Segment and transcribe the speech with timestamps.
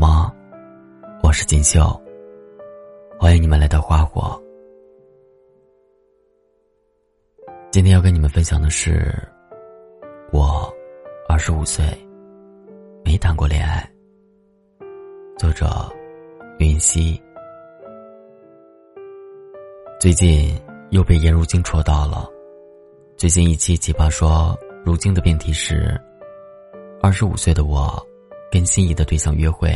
[0.00, 0.34] 吗？
[1.22, 1.80] 我是锦绣。
[3.18, 4.42] 欢迎你们来到花火。
[7.70, 9.12] 今天要跟你们分享的是，
[10.32, 10.72] 我
[11.28, 11.84] 二十五岁，
[13.04, 13.86] 没谈过恋爱。
[15.38, 15.66] 作者
[16.58, 17.22] 云溪。
[20.00, 20.58] 最近
[20.92, 22.26] 又被颜如晶戳到了。
[23.18, 26.00] 最近一期奇葩说，如晶的辩题是：
[27.02, 28.02] 二十五岁的我，
[28.50, 29.72] 跟心仪的对象约会，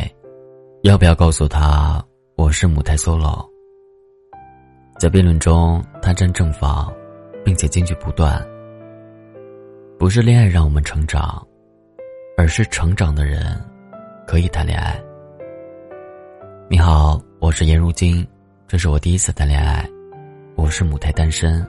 [0.82, 3.48] 要不要告诉他我是母胎 solo？
[4.98, 6.92] 在辩论中，他站正方，
[7.45, 8.45] 并且金句不断。
[9.96, 11.41] 不是恋爱让我们成长，
[12.37, 13.56] 而是成长的人
[14.27, 15.01] 可以谈恋爱。
[16.68, 18.27] 你好，我是颜如晶，
[18.66, 19.88] 这是我第一次谈恋爱。
[20.56, 21.65] 我是母胎单身，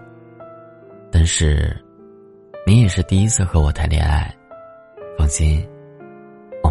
[1.11, 1.75] 但是，
[2.65, 4.33] 你也是第一次和我谈恋爱。
[5.17, 5.63] 放心，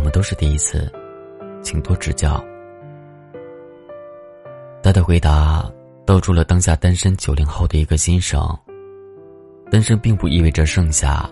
[0.05, 0.93] 我们都是第一次，
[1.63, 2.45] 请多指教。
[4.83, 5.67] 他的回答
[6.05, 8.47] 道出了当下单身九零后的一个心声：
[9.71, 11.27] 单身并不意味着剩下，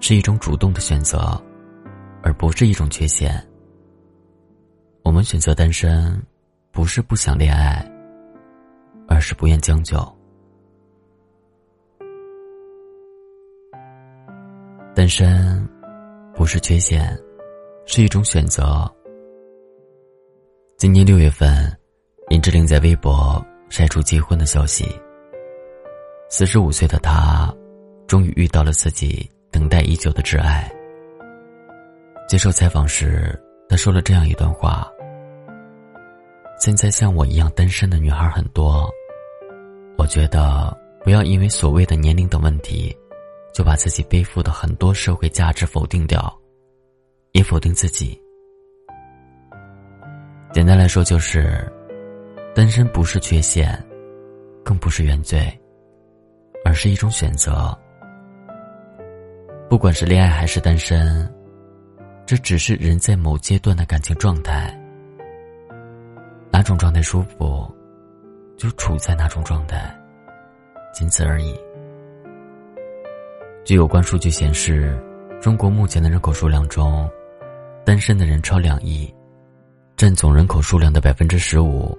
[0.00, 1.40] 是一种主动的选择，
[2.24, 3.40] 而不是一种缺陷。
[5.04, 6.20] 我们选择单身，
[6.72, 7.88] 不是不想恋爱。
[9.06, 9.96] 而是不愿将就。
[14.92, 15.68] 单身
[16.34, 17.16] 不是缺陷，
[17.84, 18.90] 是一种选择。
[20.76, 21.70] 今年六月份，
[22.28, 24.88] 林志玲在微博晒出结婚的消息。
[26.28, 27.54] 四十五岁的她，
[28.06, 30.70] 终于遇到了自己等待已久的挚爱。
[32.28, 33.38] 接受采访时，
[33.68, 34.90] 她说了这样一段话
[36.58, 38.88] ：“现在像我一样单身的女孩很多。”
[39.98, 42.96] 我觉得不要因为所谓的年龄等问题，
[43.52, 46.34] 就把自己背负的很多社会价值否定掉，
[47.32, 48.20] 也否定自己。
[50.52, 51.70] 简单来说，就是
[52.54, 53.82] 单身不是缺陷，
[54.62, 55.46] 更不是原罪，
[56.64, 57.76] 而是一种选择。
[59.68, 61.26] 不管是恋爱还是单身，
[62.26, 64.78] 这只是人在某阶段的感情状态。
[66.50, 67.66] 哪种状态舒服？
[68.58, 69.98] 就处在哪种状态，
[70.92, 71.58] 仅此而已。
[73.64, 74.96] 据有关数据显示，
[75.40, 77.10] 中国目前的人口数量中，
[77.84, 79.12] 单身的人超两亿，
[79.96, 81.96] 占总人口数量的百分之十五，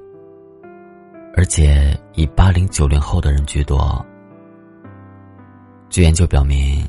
[1.36, 4.06] 而且以八零九零后的人居多。
[5.90, 6.88] 据研究表明，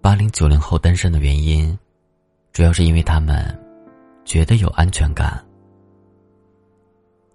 [0.00, 1.76] 八零九零后单身的原因，
[2.52, 3.58] 主要是因为他们
[4.24, 5.42] 觉得有安全感，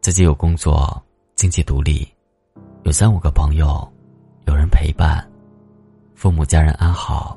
[0.01, 1.01] 自己有工作。
[1.33, 2.07] 经济独立，
[2.83, 3.91] 有三五个朋友，
[4.45, 5.27] 有人陪伴，
[6.13, 7.35] 父母家人安好，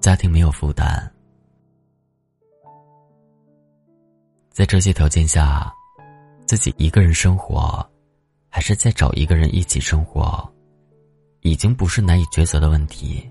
[0.00, 1.08] 家庭没有负担。
[4.60, 5.72] 在这些条件下，
[6.44, 7.82] 自己一个人生活，
[8.50, 10.46] 还是再找一个人一起生活，
[11.40, 13.26] 已经不是难以抉择的问题。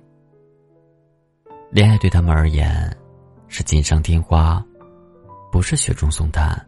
[1.70, 2.92] 恋爱对他们而言，
[3.48, 4.66] 是锦上添花，
[5.52, 6.60] 不是雪中送炭。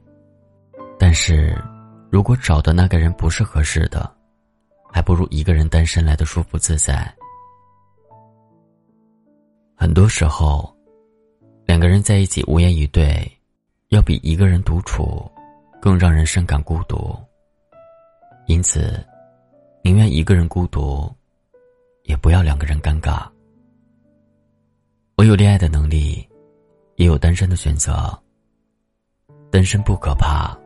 [1.00, 1.60] 但是。
[2.12, 4.14] 如果找的那个人不是合适的，
[4.92, 7.12] 还不如一个人单身来的舒服自在。
[9.76, 10.72] 很多时候，
[11.66, 13.26] 两个人在一起无言以对，
[13.92, 15.30] 要比一个人独处
[15.82, 17.14] 更让人深感孤独。
[18.48, 19.06] 因此，
[19.84, 21.14] 宁愿一个人孤独，
[22.04, 23.30] 也不要两个人尴尬。
[25.18, 26.26] 我有恋爱的能力，
[26.96, 28.18] 也有单身的选择。
[29.52, 30.58] 单身不可怕。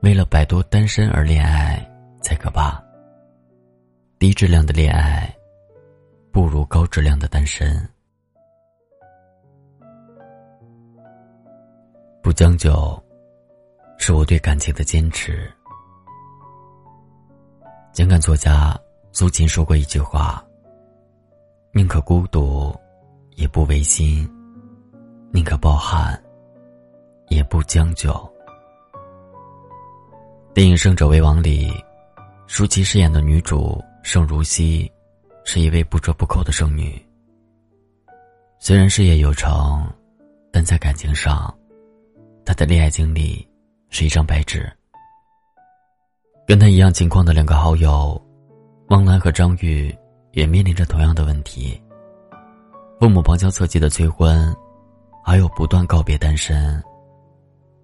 [0.00, 1.86] 为了摆脱单身而恋爱
[2.22, 2.82] 才可怕。
[4.18, 5.34] 低质量的恋爱，
[6.30, 7.86] 不如高质量的单身。
[12.34, 13.02] 将就，
[13.96, 15.50] 是我对感情的坚持。
[17.92, 18.78] 情感作家
[19.12, 20.44] 苏秦说过一句话
[21.72, 22.74] ：“宁可孤独，
[23.36, 24.28] 也不违心；
[25.32, 26.20] 宁可抱憾，
[27.28, 28.12] 也不将就。”
[30.52, 31.72] 电影《胜者为王》里，
[32.46, 34.90] 舒淇饰演的女主盛如熙，
[35.44, 37.00] 是一位不折不扣的剩女。
[38.58, 39.88] 虽然事业有成，
[40.52, 41.52] 但在感情上，
[42.44, 43.46] 她的恋爱经历
[43.90, 44.70] 是一张白纸。
[46.46, 48.20] 跟她一样情况的两个好友，
[48.88, 49.96] 汪兰和张玉，
[50.32, 51.80] 也面临着同样的问题：
[53.00, 54.54] 父母旁敲侧击的催婚，
[55.24, 56.82] 还有不断告别单身。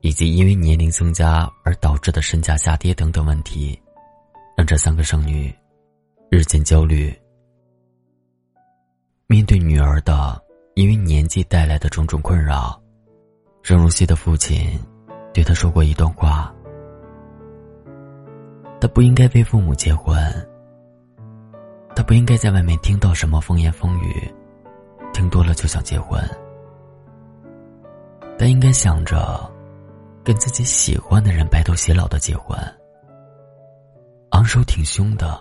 [0.02, 3.78] 以及因为年龄增加而导致的身价下跌等等问题，
[4.56, 5.54] 让这三个剩女
[6.30, 7.14] 日渐焦虑。
[9.26, 10.42] 面对女儿的
[10.74, 12.79] 因为年纪带来的种种困扰，
[13.62, 14.78] 郑如熙的父亲
[15.32, 16.52] 对他说过一段话：
[18.80, 20.16] 他不应该为父母结婚，
[21.94, 24.34] 他不应该在外面听到什么风言风语，
[25.12, 26.20] 听多了就想结婚。
[28.38, 29.48] 他应该想着
[30.24, 32.58] 跟自己喜欢的人白头偕老的结婚，
[34.30, 35.38] 昂首挺胸的，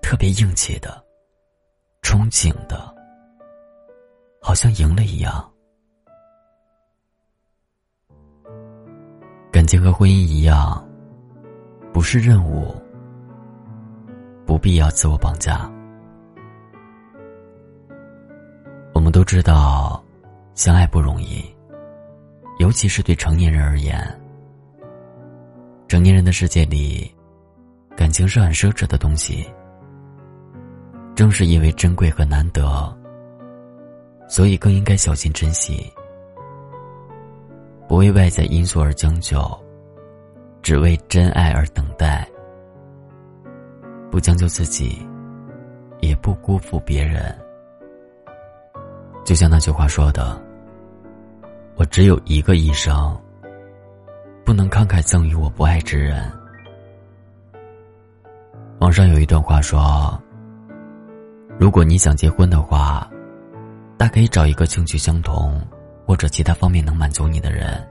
[0.00, 1.04] 特别硬气的，
[2.02, 2.92] 憧憬的，
[4.40, 5.52] 好像赢了一样。
[9.50, 10.86] 感情和婚姻一样，
[11.92, 12.74] 不是任务，
[14.44, 15.70] 不必要自我绑架。
[18.92, 20.02] 我们都知道，
[20.54, 21.44] 相爱不容易。
[22.58, 23.98] 尤其是对成年人而言，
[25.88, 27.14] 成年人的世界里，
[27.94, 29.46] 感情是很奢侈的东西。
[31.14, 32.94] 正是因为珍贵和难得，
[34.28, 35.90] 所以更应该小心珍惜，
[37.88, 39.40] 不为外在因素而将就，
[40.62, 42.28] 只为真爱而等待，
[44.10, 45.06] 不将就自己，
[46.00, 47.36] 也不辜负别人。
[49.24, 50.40] 就像那句话说的。
[51.78, 53.14] 我只有一个一生，
[54.46, 56.32] 不能慷慨赠予我不爱之人。
[58.78, 60.18] 网上有一段话说
[61.60, 63.06] ：“如果你想结婚的话，
[63.98, 65.60] 大可以找一个兴趣相同
[66.06, 67.86] 或者其他方面能满足你的人。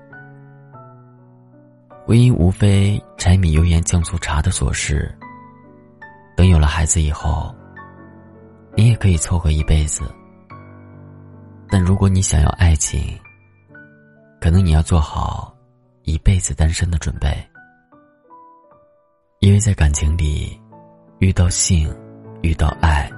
[2.06, 5.14] 婚姻无非柴米油盐酱醋茶的琐事。
[6.38, 7.54] 等有了孩子以后，
[8.76, 10.04] 你也可以凑合一辈子。
[11.68, 13.20] 但如果你想要爱情，”
[14.40, 15.56] 可能你要做好
[16.04, 17.36] 一辈子单身的准备，
[19.40, 20.62] 因为在感情里，
[21.18, 21.92] 遇到性、
[22.44, 23.12] 遇到爱，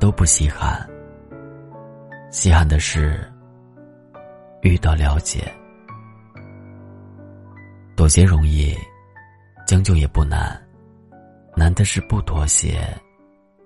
[0.00, 0.88] 都不稀罕。
[2.30, 3.30] 稀罕的是
[4.62, 5.52] 遇到了解，
[7.96, 8.76] 妥协容易，
[9.66, 10.60] 将就也不难，
[11.56, 12.80] 难的是不妥协，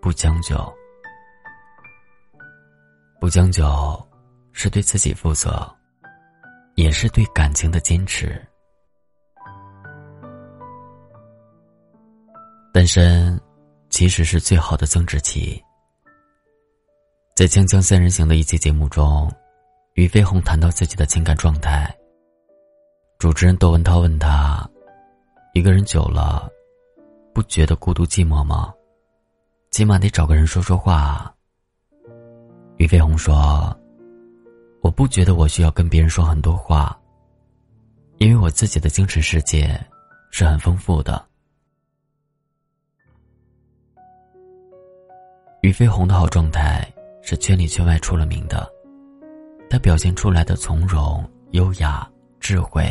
[0.00, 0.56] 不将就。
[3.20, 4.08] 不将就，
[4.52, 5.70] 是对自己负责。
[6.74, 8.40] 也是对感情的坚持。
[12.72, 13.38] 单身，
[13.90, 15.62] 其实是最好的增值期。
[17.36, 19.30] 在《锵锵三人行》的一期节目中，
[19.94, 21.94] 俞飞鸿谈到自己的情感状态。
[23.18, 24.68] 主持人窦文涛问他
[25.52, 26.50] ：“一个人久了，
[27.34, 28.72] 不觉得孤独寂寞吗？
[29.70, 31.32] 起码得找个人说说话。”
[32.78, 33.76] 俞飞鸿说。
[34.80, 36.98] 我不觉得我需要跟别人说很多话，
[38.18, 39.80] 因为我自己的精神世界
[40.32, 41.24] 是很丰富的。
[45.60, 46.84] 俞飞鸿的好状态
[47.22, 48.68] 是圈里圈外出了名的，
[49.72, 52.06] 他表现出来的从容、优雅、
[52.38, 52.84] 智慧，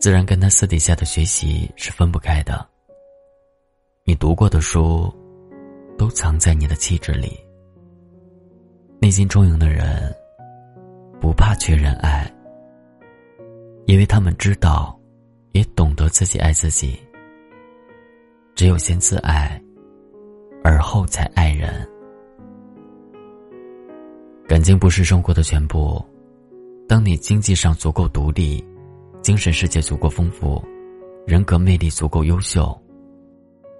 [0.00, 2.68] 自然跟他私底下的学习是分不开的。
[4.02, 5.08] 你读过的书，
[5.96, 7.38] 都藏在你的气质里。
[9.00, 10.12] 内心充盈的人，
[11.20, 12.28] 不怕缺人爱，
[13.86, 14.98] 因为他们知道，
[15.52, 16.98] 也懂得自己爱自己。
[18.56, 19.62] 只有先自爱，
[20.64, 21.88] 而后才爱人。
[24.46, 26.04] 感情不是生活的全部，
[26.86, 28.62] 当你经济上足够独立，
[29.22, 30.62] 精神世界足够丰富，
[31.26, 32.78] 人格魅力足够优秀，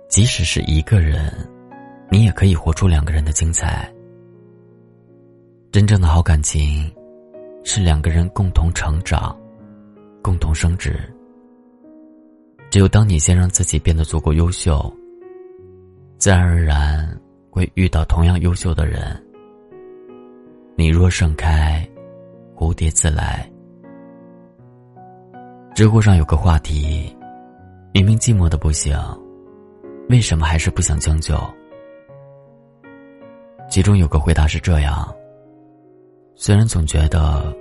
[0.08, 1.30] 即使是一个人，
[2.10, 3.92] 你也可以活出两个人的精彩。
[5.70, 6.90] 真正的好感情，
[7.62, 9.38] 是两个人共同成长，
[10.22, 10.98] 共同升值。
[12.70, 14.90] 只有当你先让自己变得足够优秀，
[16.18, 19.20] 自然而然会遇到同样优秀的人。
[20.76, 21.88] 你若盛开，
[22.56, 23.48] 蝴蝶自来。
[25.72, 27.16] 知乎上有个话题：
[27.92, 28.98] 明明寂寞的不行，
[30.08, 31.38] 为什么还是不想将就？
[33.70, 35.14] 其中有个回答是这样。
[36.34, 37.56] 虽然总觉得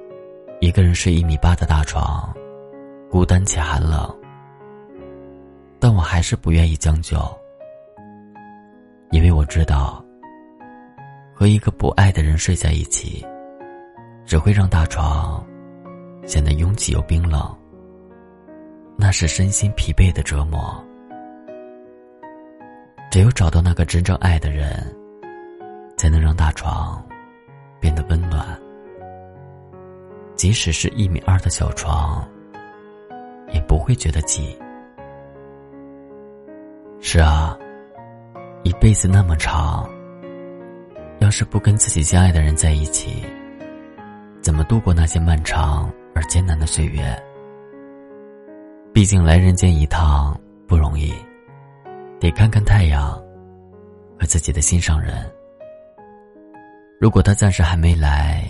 [0.59, 2.35] 一个人睡一米八的大床
[3.11, 4.11] 孤单且寒冷，
[5.79, 7.19] 但我还是不愿意将就，
[9.11, 10.02] 因为我知道
[11.43, 13.21] 和一个不爱的人睡在一起，
[14.23, 15.45] 只会让大床
[16.25, 17.53] 显得拥挤又冰冷，
[18.95, 20.81] 那是身心疲惫的折磨。
[23.11, 24.71] 只有找到那个真正爱的人，
[25.97, 27.05] 才能让大床
[27.77, 28.57] 变得温暖。
[30.35, 32.25] 即使是一米二的小床，
[33.51, 34.57] 也不会觉得挤。
[37.01, 37.57] 是啊，
[38.63, 39.85] 一辈子那么长，
[41.23, 43.23] 要是不跟自己相爱的人在一起，
[44.41, 47.17] 怎么度过那些漫长而艰难的岁月。
[48.93, 50.37] 毕竟来人间一趟
[50.67, 51.13] 不容易，
[52.19, 53.13] 得看看太阳
[54.19, 55.25] 和自己的心上人。
[56.99, 58.45] 如果他暂时还没来，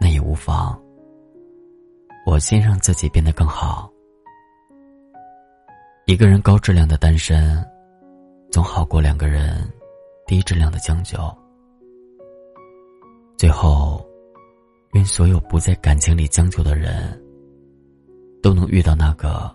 [0.00, 0.76] 那也无妨。
[2.26, 3.88] 我先让自己变得更好。
[6.06, 7.64] 一个人高质量的单身，
[8.50, 9.64] 总好过两个人
[10.26, 11.16] 低质量的将就。
[13.40, 14.06] 最后，
[14.92, 17.18] 愿所有不在感情里将就的人，
[18.42, 19.50] 都能遇到那个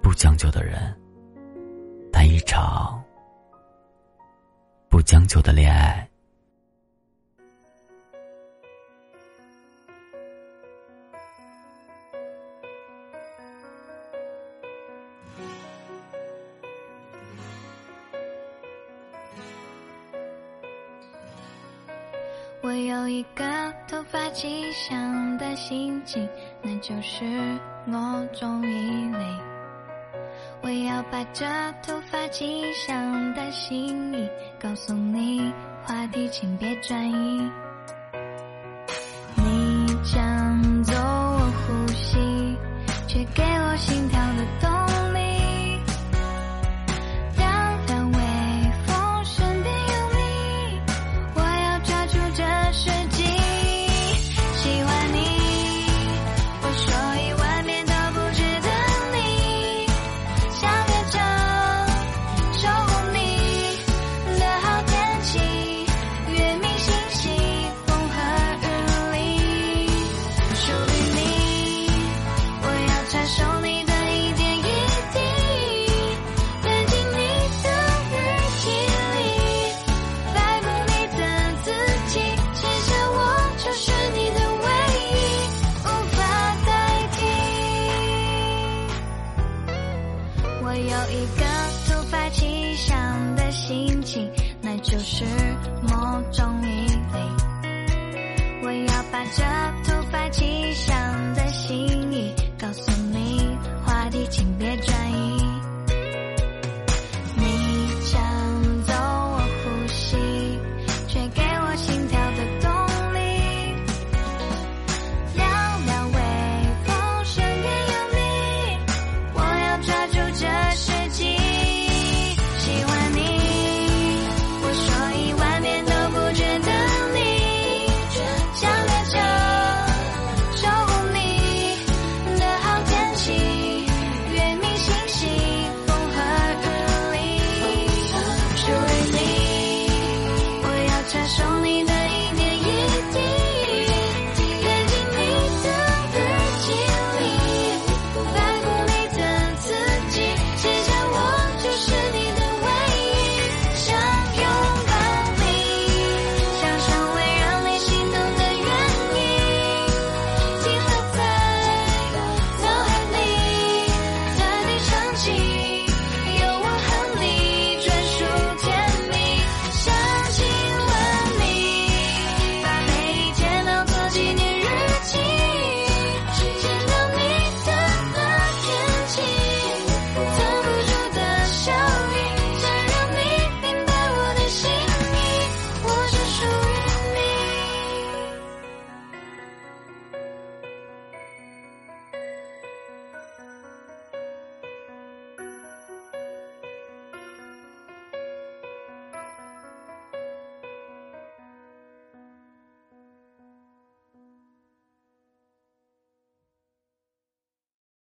[0.00, 0.78] 不将就的人，
[2.12, 3.02] 谈一场
[4.88, 6.08] 不将就的恋爱。
[24.10, 26.28] 发奇想的心情，
[26.60, 27.24] 那就是
[27.86, 29.24] 我终于累。
[30.60, 31.44] 我要把这
[31.82, 34.28] 突发奇想的心意
[34.60, 35.52] 告诉你，
[35.84, 37.50] 话题请别转移。
[39.36, 42.56] 你抢走我呼吸，
[43.08, 44.08] 却给我心